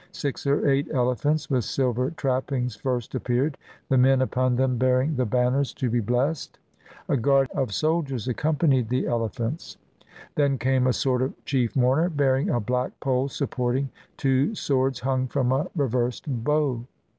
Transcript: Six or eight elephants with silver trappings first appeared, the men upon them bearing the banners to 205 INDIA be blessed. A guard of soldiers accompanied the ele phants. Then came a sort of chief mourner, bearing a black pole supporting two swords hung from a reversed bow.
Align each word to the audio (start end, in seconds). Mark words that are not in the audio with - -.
Six 0.13 0.47
or 0.47 0.67
eight 0.67 0.87
elephants 0.91 1.47
with 1.51 1.63
silver 1.63 2.09
trappings 2.09 2.75
first 2.75 3.13
appeared, 3.13 3.55
the 3.87 3.99
men 3.99 4.23
upon 4.23 4.55
them 4.55 4.79
bearing 4.79 5.15
the 5.15 5.27
banners 5.27 5.75
to 5.75 5.91
205 5.91 5.91
INDIA 5.91 6.01
be 6.01 6.11
blessed. 6.29 6.59
A 7.09 7.17
guard 7.17 7.51
of 7.51 7.71
soldiers 7.71 8.27
accompanied 8.27 8.89
the 8.89 9.05
ele 9.05 9.29
phants. 9.29 9.77
Then 10.33 10.57
came 10.57 10.87
a 10.87 10.93
sort 10.93 11.21
of 11.21 11.35
chief 11.45 11.75
mourner, 11.75 12.09
bearing 12.09 12.49
a 12.49 12.59
black 12.59 12.99
pole 12.99 13.27
supporting 13.29 13.91
two 14.17 14.55
swords 14.55 15.01
hung 15.01 15.27
from 15.27 15.51
a 15.51 15.67
reversed 15.75 16.25
bow. 16.27 16.83